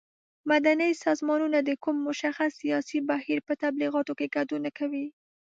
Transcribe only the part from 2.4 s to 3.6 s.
سیاسي بهیر په